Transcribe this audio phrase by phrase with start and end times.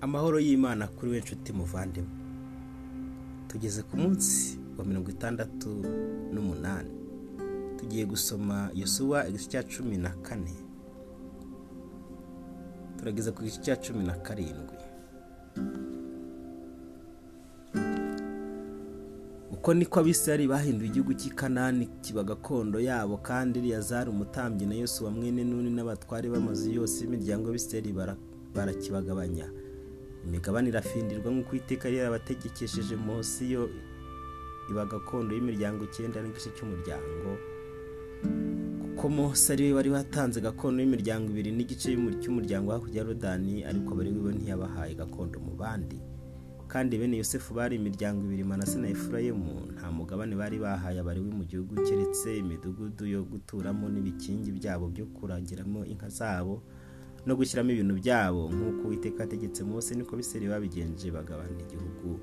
[0.00, 2.10] amahoro y'imana kuri we nshuti muvandimwe.
[3.48, 5.68] Tugeze ku munsi wa mirongo itandatu
[6.32, 6.90] n'umunani.
[7.76, 10.54] Tugiye gusoma yosuwa igice cya cumi na kane.
[12.98, 14.76] Turageze ku gice cya cumi na karindwi.
[19.52, 25.10] Uko niko abisirayeli bahinduye igihugu cy'i kanani kiba gakondo yabo kandi eliyazari umutambyi na yosuwa
[25.10, 27.92] mwene nuni n'abatware b'amazu yose y'imiryango y'abisirayeli
[28.54, 29.48] barakibagabanya.
[30.26, 33.62] Imigabane irafindirwa nk'uko iteka yarabategekesheje munsi yo
[34.70, 37.30] iba gakondo y'imiryango icyenda n'igice cy'umuryango
[38.82, 43.94] kuko Mose ari we wari watanze gakondo y'imiryango ibiri n'igice cy'umuryango hakurya ya rodani ariko
[43.96, 45.96] bari we ntiyabahaye gakondo mu bandi.
[46.68, 51.44] Kandi bene yosefu bari imiryango ibiri manase na efurayimu nta mugabane bari bahaye abariwe mu
[51.48, 56.62] gihugu keretse imidugudu yo guturamo n'ibikingi byabo byo kuragiramo inka zabo
[57.26, 62.20] no gushyiramo ibintu byabo nk'uko uwiteka ategetse Mose niko biseri babigenje bagabana igihugu.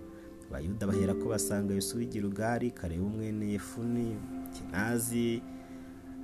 [0.49, 4.15] Abayuda bahera ko basanga yosuwa igirugari kareba umwene yefuni
[4.53, 5.41] kinazi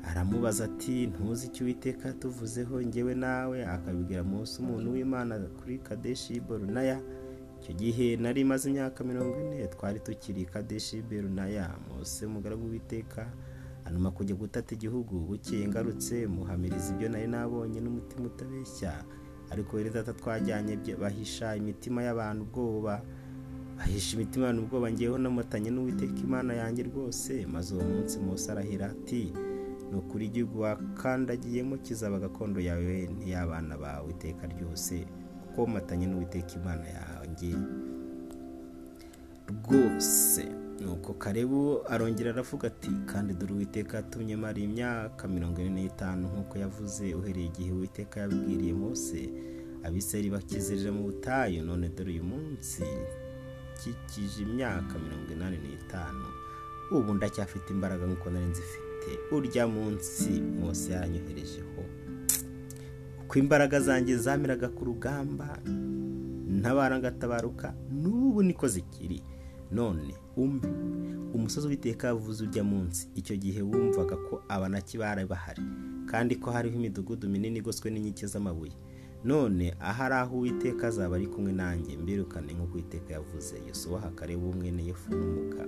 [0.10, 3.66] aramubaza ati ntuzi icyo uwiteka tuvuzeho ngewe nawe?
[3.66, 6.98] Akabibwira Mose umuntu w'imana kuri kadeshi borunaya.
[7.62, 13.28] Icyo gihe nari maze imyaka mirongo ine twari tukiri kadeshi berunaya Mose umugaragu w'iteka
[13.86, 19.04] anuma kujya gutata igihugu bukeye ngarutse muhamiriza ibyo nari nabonye n'umutima utabeshya.
[19.52, 23.02] Ariko rero data twajyanye bahisha imitima y'abantu ubwoba
[23.78, 27.46] bahisha imitima y'abantu ubwoba ngeweho namatanye n'uwiteka imana yanjye rwose.
[27.46, 29.34] Maze uwo munsi Mose arahira ati
[29.92, 35.06] ni ukuri igihugu wakandagiyemo kizaba gakondo yawe n'iy'abana bawe iteka ryose
[35.44, 37.52] kuko matanye n'uwiteka imana yanjye
[39.52, 40.46] rwose.
[40.84, 46.58] Nuko karebu arongera aravuga ati kandi dore uwiteka yatumye mara imyaka mirongo ine n'itanu nk'uko
[46.58, 49.20] yavuze uhereye igihe uwiteka yabibwiriye Mose
[49.84, 52.84] abiseri bakizerera mu butayu none dore uyu munsi
[53.80, 56.26] kikije imyaka mirongo inani n'itanu
[56.92, 59.10] ubu ndacyafite imbaraga nk'uko nari nzifite.
[59.32, 61.82] Urya munsi Mose yaranyoherejeho.
[63.24, 65.58] Uko imbaraga zanjye zamiraga ku rugamba
[66.60, 69.20] ntabara ngatabaruka n'ubu niko zikiri.
[69.72, 70.68] None umbi
[71.34, 73.10] umusozi w'iteka yavuze ujya munsi.
[73.16, 75.62] Icyo gihe wumvaga ko abanaki bari bahari
[76.06, 78.72] kandi ko hariho imidugudu minini igoswe n'inkike z'amabuye.
[79.24, 83.56] None ahari aho uwiteka azaba ari kumwe nanjye mbirukane nk'uko uwiteka yavuze.
[83.68, 85.12] Yosuwa hakareba umwene yefu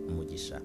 [0.09, 0.61] umugisha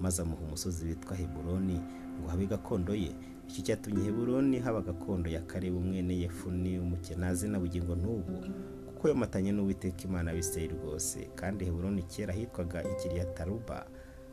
[0.00, 1.80] maze amuha umusozi witwa heburoni
[2.20, 3.10] ngo habe gakondo ye.
[3.48, 8.44] Iki cyatumye heburoni haba gakondo ya kareba umwene yefuni umukenazi na bugingo n'ubu.
[9.04, 11.28] Kuko yomatanye n'uwiteka imana y'abisirayeli rwose.
[11.36, 13.86] Kandi heburoni kera hitwaga ikiriyataruba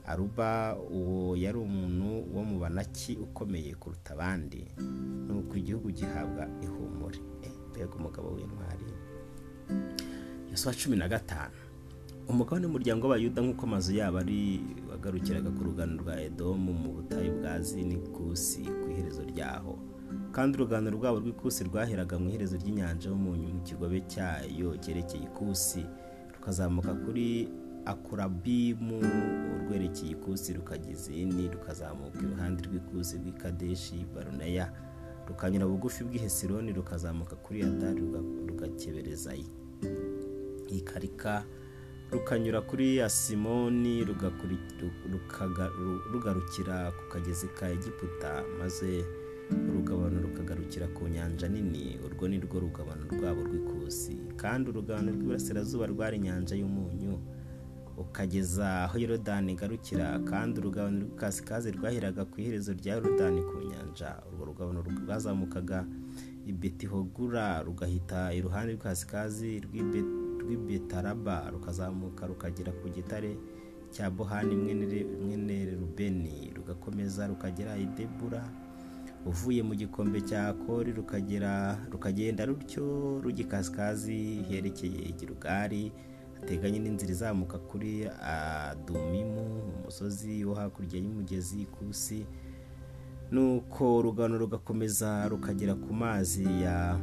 [0.08, 4.64] aruba uwo yari umuntu wo mu banaki ukomeye kuruta abandi.
[5.28, 7.20] Nuko igihugu gihabwa ihumure.
[7.70, 8.88] Mbega umugabo w'intwari
[10.52, 11.52] yosuwa cumi na gatanu.
[12.31, 17.60] Umugabane w'umuryango w'abayuda nk'uko amazu yabo ari wagarukiraga ku rugano rwa edomu mu butayu bwa
[17.60, 19.76] zinikusi ku iherezo ryaho.
[20.32, 25.86] Kandi urugano rwabo rw'ikusi rwaheraga mu iherezo ry'inyanja y'umunyu mu kigobe cyayo cyerekeye ikusi.
[26.36, 27.50] Rukazamuka kuri
[27.86, 28.98] akurabimu
[29.56, 34.72] urwerekeye ikusi rukajya izindi rukazamuka iruhande rw'ikusi rw'ikadeshi baruneya.
[35.28, 38.02] Rukanyura bugufi bw'ihesironi rukazamuka kuri adari
[38.48, 39.32] rugakebereza
[40.68, 41.44] ikarika
[42.12, 44.04] rukanyura kuri asimoni
[46.12, 49.06] rugarukira ku kagezi ka egiputa maze
[49.69, 56.17] urugabano rukagarukira ku nyanja nini urwo ni rwo rugabano rwabo rw'ikusi kandi urugabano rw'iburasirazuba rwari
[56.17, 57.19] inyanja y'umunyu
[57.97, 64.09] ukageza aho yorodani igarukira kandi urugabano rw'ikasikazi rwaheraga ku iherezo rya yorodani ku nyanja.
[64.31, 65.85] Urwo rugabano rwazamukaga
[66.47, 69.62] i betihogura rugahita iruhande rw'ikasikazi
[70.41, 73.38] rw'ibetaraba rukazamuka rukagera ku gitare
[73.91, 78.41] cya bohani mwene rubeni rugakomeza rukagera i debura
[79.26, 85.92] uvuye mu gikombe cya kori rukagera rukagenda rutyo rujya ikasikazi herekeye igirugari
[86.40, 89.45] hateganye n'inzira izamuka kuri adumimu
[89.78, 92.25] umusozi wo hakurya y'umugezi ikusi
[93.31, 96.98] nuko urugano rugakomeza rukagera ku mazi ya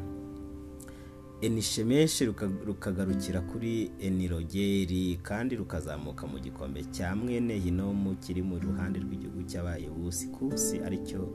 [1.40, 2.24] enishemeshi
[2.66, 10.26] rukagarukira kuri enirogeri kandi rukazamuka mu gikombe cya mwene hinomu kiri mu ruhande rw'igihugu cy'abayebusi.
[10.34, 11.30] Kusi ari cyo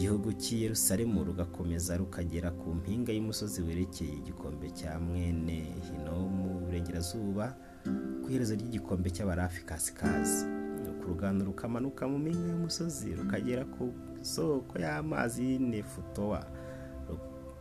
[0.00, 7.46] gihugu cy'i Yerusalemu rugakomeza rukagera ku mpinga y'umusozi werekeye igikombe cya mwene hinomu burengerazuba
[8.24, 10.44] ku iherezo ry'igikombe cy'abarafi kasikazi
[11.00, 13.84] ku rugano rukamanuka mu mpinga y'umusozi rukagera ku
[14.24, 16.40] soko y'amazi y'nefutowa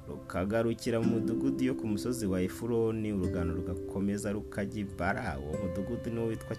[0.07, 6.25] rukagarukira mu mudugudu yo ku musozi wa efuroni urugano rugakomeza rukajya ibara uwo mudugudu niwo
[6.31, 6.55] witwa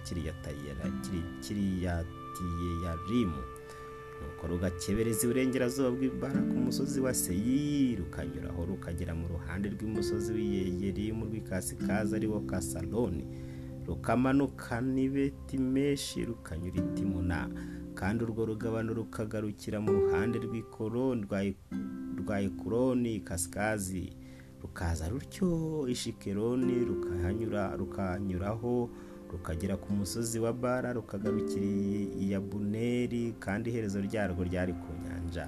[1.43, 3.41] kiriyatiyeyarimu.
[4.21, 12.15] Nuko rugakebereza iburengerazuba bw'ibara ku musozi wa seyi rukanyuraho rukagera mu ruhande rw'umusozi w'iyeyerimu rw'ikasikazi
[12.15, 13.25] ari wo kasaloni.
[13.87, 17.49] Rukamanuka n'ibetimeshi rukanyura itimuna
[17.97, 20.37] kandi urwo rugabano rukagarukira mu ruhande
[22.21, 24.13] rwa ekuroni kasikazi
[24.61, 25.49] rukaza rutyo
[25.89, 28.89] ishikeroni rukahanyura rukanyuraho
[29.31, 31.65] rukagera ku musozi wa bara rukagarukira
[32.19, 35.47] iya buneri kandi iherezo ryarwo ryari ku nyanja.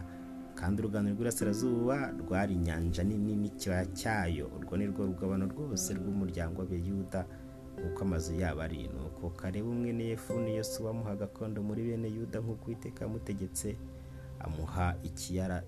[0.55, 4.47] Kandi urugano rw'irasirazuba rwari inyanja nini n'ikibaya cyayo.
[4.55, 7.21] Urwo ni rwo rugabano rwose rw'umuryango w'abayuda
[7.75, 8.87] nk'uko amazu yabo ari.
[8.87, 13.75] Nuko kareba umwe ni yefuni yosuwa amuha gakondo muri bene yuda nk'uko uwiteka yamutegetse
[14.39, 15.63] amuha ikiyara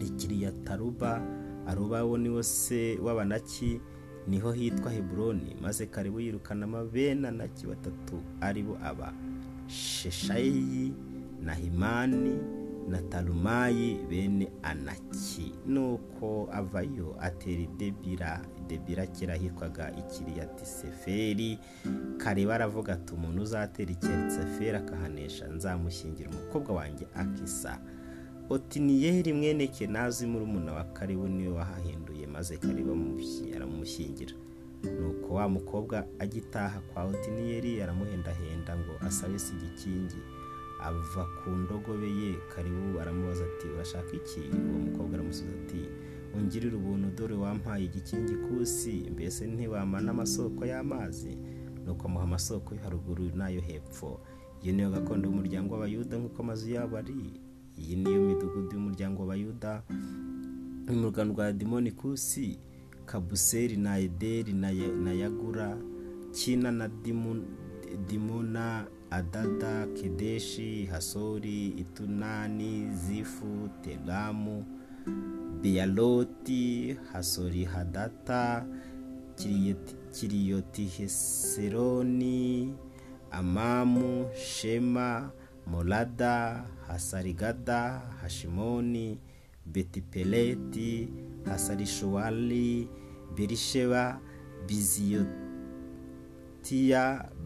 [0.00, 1.20] ikiriyataruba
[1.66, 3.80] aruba wo ni se w'abanaki
[4.28, 9.12] ni ho hitwa heburoni maze karibu yirukanamo bene anaki batatu ari bo aba
[9.66, 10.92] sheshayi
[11.44, 12.38] na himani
[12.88, 15.52] na tarumayi bene anaki.
[15.66, 21.58] Nuko avayo atera idebira idebira kera hitwaga ikiriyatiseferi
[22.18, 27.78] kareba aravuga ati umuntu uzatera ikiriyatiseferi akahanesha nzamushyingira umukobwa wanjye akisa.
[28.50, 32.92] Otiniyeri mwene kenazi murumuna wa karibu ni we wahahinduye maze karibu
[33.56, 34.34] aramushyingira.
[34.84, 40.20] Nuko wa mukobwa agitaha kwa otiniyeri aramuhendahenda ngo asabe si igikingi.
[40.82, 44.40] Ava ku ndogobe ye karibu aramubaza ati urashaka iki?
[44.52, 45.80] Uwo mukobwa aramusubiza ati
[46.36, 51.38] ungirire ubuntu dore wampaye igikingi kusi mbese ntiwamana amasoko y'amazi.
[51.86, 54.20] Nuko amuha amasoko yo haruguru n'ayo hepfo.
[54.62, 57.40] Iyo niyo gakondo y'umuryango w'abayuda nk'uko amazu yabo ari
[57.80, 59.82] iyi niyo midugudu y'umuryango w'abayuda.
[60.94, 62.58] Mu rugano rwa dimoni kusi
[63.06, 65.76] kabuseri na ederi na yagura
[66.32, 66.88] kina na
[68.08, 74.64] dimuna adada kedeshi hasori itunani zifu telamu
[75.62, 78.66] beyaloti hasori hadata
[80.12, 82.74] kiriyotiheseroni
[83.30, 85.30] amamu shema
[85.66, 89.18] molada hasarigada hashimoni
[89.72, 91.08] betipeleti
[91.44, 92.88] hasarishuwali
[93.36, 94.20] berisheba
[94.66, 95.32] biziyotiya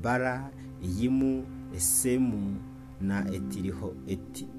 [0.02, 0.50] bara
[0.82, 1.46] iyimu
[1.76, 2.56] esemu
[3.00, 3.72] na eti,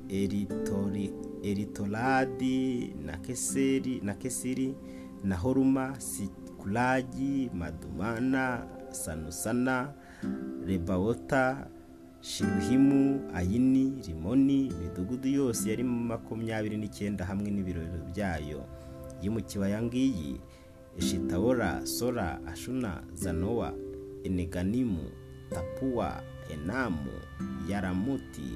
[0.10, 1.14] eritori,
[1.44, 4.76] eritoradi na keseri na kesiri
[5.24, 9.94] na horuma sikulagi madumana sanusana
[10.66, 11.68] rebawota
[12.22, 18.62] shiruhimu ayini rimoni imidugudu yose yari makumyabiri n'icyenda hamwe n'ibirori byayo.
[19.22, 20.42] Yo mu kibaya ngiyi
[20.98, 23.74] eshitabora sora ashuna zanowa
[24.24, 25.10] eneganimu
[25.50, 26.22] tapuwa
[26.54, 27.12] enamu
[27.70, 28.50] yaramuti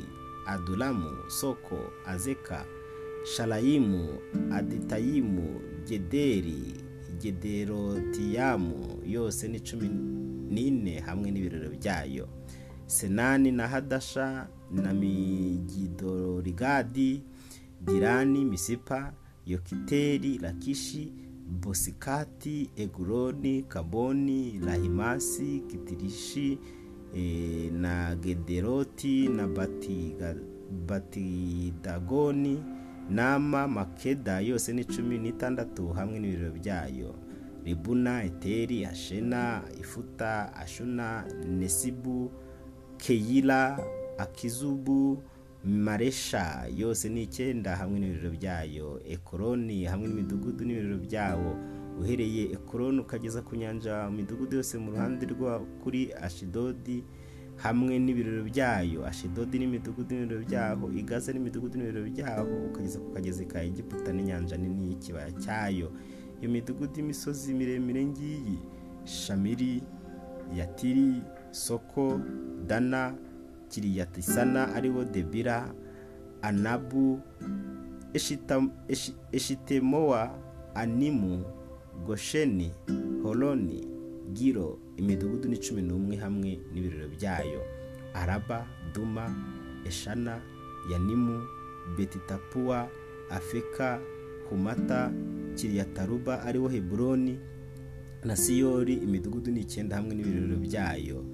[0.46, 2.66] adulamu soko azeka
[3.36, 4.10] sharayimu
[4.54, 6.74] aditayimu gederi
[7.22, 9.90] gederotiyamu yose ni cumi
[10.54, 12.28] n'ine hamwe n'ibirori byayo.
[12.86, 17.24] Senani na hadasha na migidorigadi
[17.82, 19.13] dirani misipa
[19.46, 21.13] yokiteri lakishi
[21.62, 26.60] bosikati eguroni kaboni lahimasi kitirishi
[27.15, 29.48] e, na gederoti na
[30.88, 32.63] batidagoni
[33.10, 37.15] nama makeda yose ni cumi n'itandatu hamwe n'ibiriro byayo.
[37.65, 42.32] Ribuna eteri ashena ifuta ashuna nesibu
[42.98, 43.80] keyila
[44.18, 45.24] akizubu
[45.64, 49.02] maresha yose ni icyenda hamwe n'ibiriro byayo.
[49.06, 51.52] Ekoroni hamwe n'imidugudu n'ibiriro byawo.
[52.00, 57.04] Uhereye ekoroni ukageza ku nyanja mu midugudu yose mu ruhande rwa kuri ashidodi
[57.58, 59.06] hamwe n'ibiriro byayo.
[59.08, 60.86] Ashidodi n'imidugudu n'ibiriro byaho.
[60.94, 65.90] Igaza n'imidugudu n'ibiriro byaho ukageza ku kagezi ka egiputa n'inyanja nini y'ikibaya cyayo.
[66.42, 68.60] Iyo midugudu y'imisozi miremire ngiyi
[69.06, 69.82] shamiri
[70.54, 71.22] yatiri
[71.56, 72.20] soko
[72.68, 73.16] dana
[73.72, 75.72] kiriyatisana ari wo debira
[76.42, 77.20] anabu
[79.32, 80.36] eshitemowa
[80.76, 81.44] animu
[82.06, 82.72] gosheni
[83.24, 83.88] horoni
[84.34, 87.62] giro imidugudu ni cumi n'umwe hamwe n'ibiriro byayo.
[88.14, 89.32] Araba duma
[89.86, 90.42] eshana
[90.92, 91.44] yanimu
[91.98, 92.90] betitapuwa
[93.30, 94.00] afeka
[94.50, 95.12] humata
[95.56, 97.40] kiriyataruba ari wo heburoni
[98.24, 101.26] na siyori imidugudu ni icyenda hamwe n'ibiriro byayo.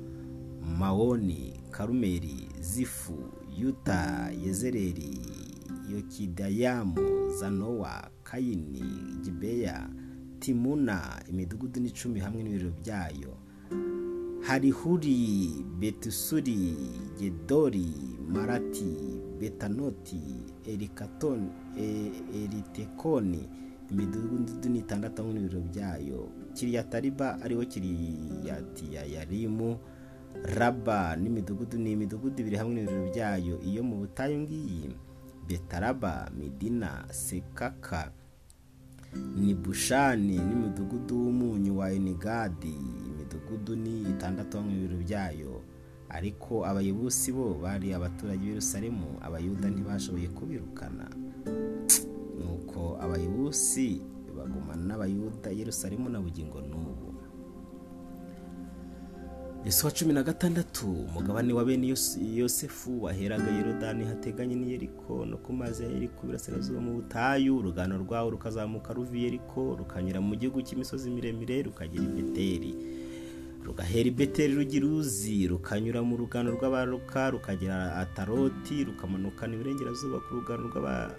[0.62, 3.18] Mawoni karumeri zifu
[3.58, 5.20] yuta yezereri
[5.92, 8.84] yokidayamu zanowa kayini
[9.24, 9.90] gibeya
[10.40, 13.38] timuna imidugudu n'icumi hamwe n'ibiriro byayo.
[14.42, 15.50] Harihuri
[15.80, 16.76] betusuri
[17.20, 17.94] gedori
[18.34, 18.94] marati
[19.40, 20.22] betanoti
[20.66, 21.48] erikatoni
[22.36, 23.50] eritekoni
[23.92, 26.30] imidugudu ni itandatu hamwe n'ibiriro byayo.
[26.54, 29.78] Kiriyatariba ariho kiriyatiyarimu
[30.58, 33.56] raba n'imidugudu ni imidugudu ibiri hamwe n'ibiriro byayo.
[33.62, 34.90] Iyo mu butayu ngiyi
[35.48, 38.12] betaraba midina sekaka
[39.36, 42.76] ni bushani n'imidugudu w'umunyu wa enigadi.
[43.08, 45.54] Imidugudu ni itandatu hamwe n'ibiriro byayo.
[46.12, 51.08] Ariko abayobozi bo bari abaturage b'Yerusalemu abayuda ntibashoboye kubirukana.
[52.36, 54.02] Nuko abayobozi
[54.36, 57.11] bagumana n'abayuda Yerusalemu na bugingo n'ubu.
[59.66, 61.94] Yesu wa cumi na gatandatu umugabane wa bene
[62.36, 68.30] yosefu waheraga yorodani hateganye n'iyeriko no ku mazi ya yeriko birasirazuba mu butayu urugano rwawo
[68.30, 72.74] rukazamuka ruva yeriko rukanyura mu gihugu cy'imisozi miremire rukagera i beteri
[73.66, 80.74] rugahera i beteri rugira uzi rukanyura mu rugano rw'abaruka rukagera ataroti rukamanukana iburengerazuba ku rugano
[80.74, 81.14] rw'aba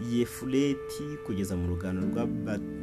[0.00, 2.00] yefureti kugeza mu rugano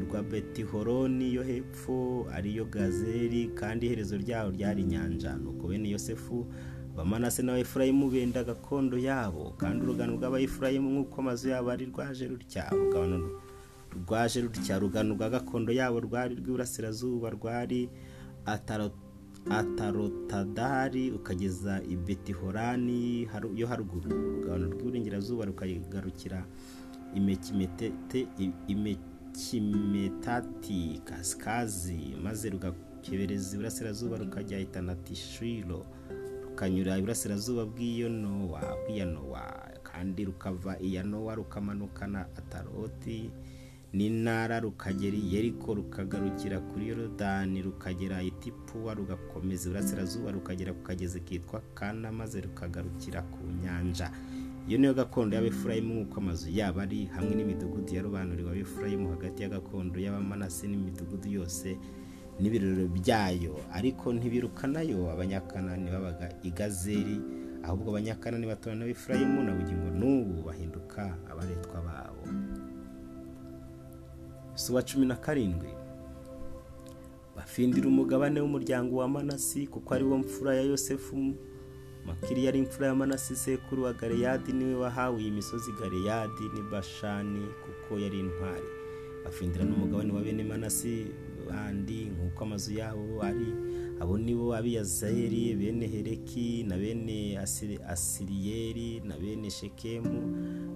[0.10, 6.46] rwa betihoroni yo hepfo ariyo gazeri kandi iherezo ryaho ryari inyanja nuko bene yosefu
[6.98, 12.70] bamanase n'abayefurayimu benda gakondo yabo kandi urugano rw'abayefurayimu nk'uko amazu yabo ari rwaje rutya
[13.93, 17.89] rwaje rutya urugano rwa gakondo yabo rwari rw'iburasirazuba rwari
[19.50, 24.10] atarotadari ukageza i betihorani yo haruguru.
[24.10, 26.46] Urugano rw'iburengerazuba rukagarukira
[27.15, 28.27] imekimetati
[31.05, 35.86] kasikazi maze rugakebereza iburasirazuba rukajya itanatishiro
[36.43, 43.29] rukanyura iburasirazuba bw'iyo nowa bw'iya nowa kandi rukava iya nowa rukamanukana ataroti
[43.93, 52.12] n'intara rukagera yeriko rukagarukira kuri yorodani rukagera itipuwa rugakomeza iburasirazuba rukagera ku kagezi kitwa kana
[52.12, 54.10] maze rukagarukira ku nyanja.
[54.67, 60.00] Iyo niyo gakondo y'abefurayimu nk'uko amazu yabo ari hamwe n'imidugudu yarobanuriwe abefurayimu hagati ya gakondo
[60.00, 61.75] y'abamanasi n'imidugudu yose
[62.39, 63.53] n'ibirori byayo.
[63.77, 67.20] Ariko ntibirukanayo abanyakanani babaga i gazeri
[67.63, 71.01] ahubwo abanyakanani batora n'abefurayimu na bugingo n'ubu bahinduka
[71.32, 72.24] abaretwa babo.
[74.55, 75.72] Si uwa cumi na karindwi
[77.36, 81.36] bafindira umugabane w'umuryango wa manasi kuko ari wo mfura ya yosefu
[82.06, 86.62] makiri yari imfura ya manasi sekuru wa galeyadi ni we wahawe iyi misozi galeyadi ni
[86.72, 88.68] bashani kuko yari intwari.
[89.26, 91.08] Bafindira n'umugabane wa bene manasi
[91.48, 93.48] bandi nk'uko amazu yabo ari
[94.00, 97.38] abo nibo abiyazayeli bene hereki na bene
[97.88, 100.22] asiriyeri na bene shekemu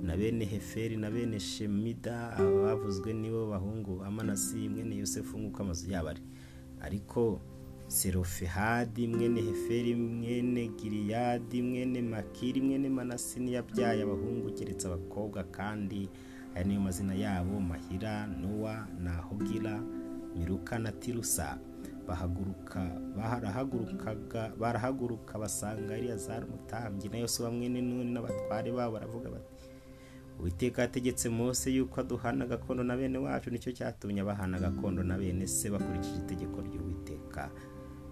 [0.04, 5.92] na bene heferi na bene shemida aba bavuzwe nibo bahungu amanasi mwene yosefu nk'uko amazu
[5.92, 6.22] yabo ari.
[6.82, 7.42] Ariko
[7.88, 16.10] serofehadi mwene heferi mwene giriyadi mwene makiri mwene manasi yabyaye abahungu keretse abakobwa kandi
[16.56, 19.82] aya niyo mazina yabo mahira nowa na hogira
[20.36, 21.58] miruka na tirusa.
[24.60, 29.54] Barahaguruka basanga eliyazari umutambyi na yosuwa mwene nuni n'abatware babo baravuga bati
[30.40, 35.18] uwiteka yategetse mose yuko aduhana gakondo na bene wacu ni cyo cyatumye abahana gakondo na
[35.18, 37.50] bene se bakurikije itegeko ry'uwiteka.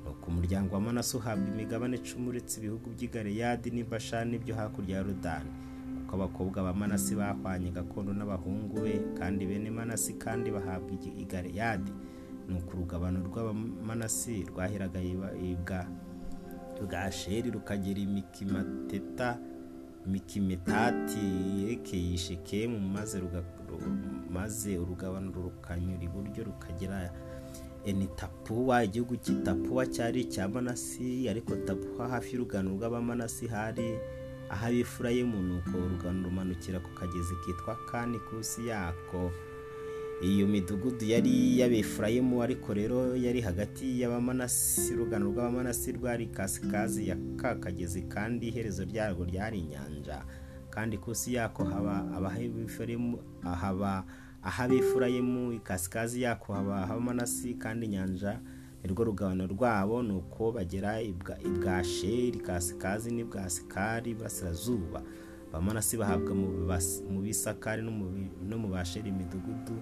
[0.06, 5.50] Nuko umuryango wa manase uhabwa imigabane icumi uretse ibihugu by'i galeyadi n'ibashani hakurya ya rodani
[5.98, 11.92] kuko abakobwa ba manasi bahwanye gakondo n'abahungu be kandi bene manasi kandi bahabwa i galeyadi.
[12.50, 15.02] Nuko urugabano rw'abamanasi rwaheraga
[16.86, 19.40] bwa sheri rukagera imikimateta
[20.06, 21.26] mikimetati
[21.58, 22.78] yerekeye shekemu
[24.30, 27.10] maze urugabano rukanyura iburyo rukagera
[27.86, 33.98] enitapuwa igihugu cy'itapuwa cyari icya manasi ariko tapuwa hafi y'urugano rw'abamanasi hari
[34.50, 39.32] ahabifurayimu nuko urugano rumanukira ku kagezi kitwa kandi kusi yako.
[40.22, 47.56] Iyo midugudu yari iy'abefurayimu ariko rero yari hagati y'abamanasi urugano rw'abamanasi rwari kasikazi ya ka
[47.56, 50.26] kagezi kandi iherezo ryarwo ryari inyanja.
[50.70, 54.04] Kandi kusi yako haba abahefurayimu haba
[54.46, 58.40] ahabefurayimu ikasikazi yako haba abamanasi kandi inyanja
[58.84, 65.02] nirwo rugabano rwabo ni uko bagera ibwa sheri kasikazi n'ibwa sikari burasirazuba
[65.50, 66.36] abamanasi bahabwa
[67.12, 69.76] mu bisakari no mu basheri imidugudu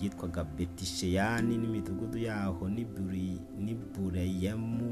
[0.00, 2.68] yitwaga betisheyani n'imidugudu yaho
[3.64, 4.90] n'ibureyemu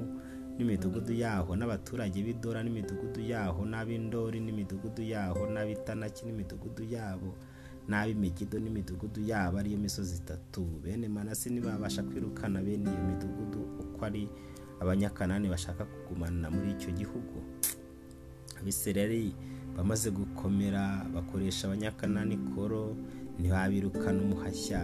[0.57, 7.35] n'imidugudu yaho n'abaturage b'idora n'imidugudu yaho n'ab'indori n'imidugudu yaho n'ab'itanaki n'imidugudu yabo.
[7.91, 10.63] N'ab'imigido n'imidugudu yabo ariyo misozi itatu.
[10.83, 14.29] Bene manase ntibabasha kwirukana bene iyo midugudu uko ari
[14.81, 17.37] abanyakanani bashaka kugumana muri icyo gihugu.
[18.61, 19.35] Abisirayeli
[19.77, 22.97] bamaze gukomera bakoresha abanyakanani koro
[23.39, 24.81] ntibabirukana umuhashya.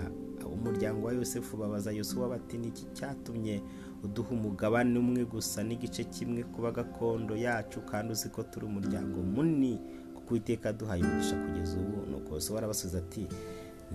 [0.46, 3.62] Ab'umuryango wa yosefu babaza yosuwa bati niki cyatumye
[4.04, 9.80] uduha umugabane umwe gusa n'igice kimwe kuba gakondo yacu kandi uzi ko turi umuryango munini?
[10.14, 12.15] Kuko uwiteka duhaye umugisha kugeza ubu.
[12.26, 13.26] Nuko yosuwa arabasubiza ati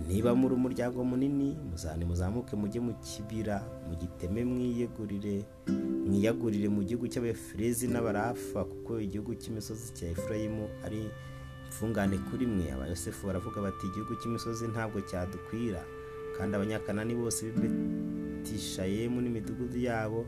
[0.08, 5.44] niba muri umuryango munini muzane muzamuke mujye mu kibira mugiteme mwiyegurire
[6.08, 11.04] mwiyagurire mu gihugu cy'abefurezi n'abarafa kuko igihugu cy'imisozi cya efurayimu ari
[11.68, 12.72] imfungane kuri mwe.
[12.72, 15.84] Abayosefu baravuga bati igihugu cy'imisozi ntabwo cyadukwira
[16.40, 20.24] kandi abanyakanani bose b'ibetishayemu n'imidugudu yabo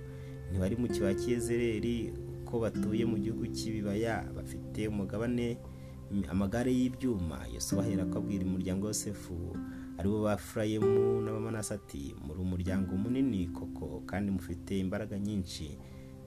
[0.53, 2.13] ntibari mu kibaya cy'iyezereri
[2.45, 5.57] ko batuye mu gihugu cy'ibibaya bafite umugabane
[6.31, 9.35] amagare y'ibyuma yose bahera ko abwira umuryango Yosefu
[9.99, 15.79] ari bo ba furayemu n'abamanasi ati muri umuryango munini koko kandi mufite imbaraga nyinshi.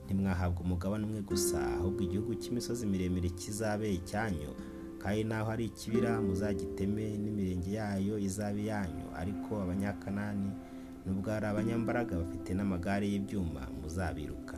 [0.04, 4.56] Ntimwahabwa umugabane umwe gusa ahubwo igihugu cy'imisozi miremire kizabe icyanyu.
[4.98, 9.04] Kandi naho hari ikibira muzagiteme n'imirenge yayo izabe iyanyu.
[9.14, 10.48] Ariko abanyakanani
[11.06, 14.57] nubwo ari abanyambaraga bafite n'amagare y'ibyuma muzabirukana